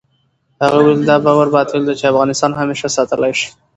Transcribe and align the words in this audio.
هغه 0.63 0.77
وویل، 0.79 0.99
دا 1.09 1.15
باور 1.25 1.47
باطل 1.55 1.81
دی 1.87 1.93
چې 1.99 2.05
افغانستان 2.11 2.51
همېشه 2.59 2.87
ساتلای 2.97 3.33
شي. 3.39 3.49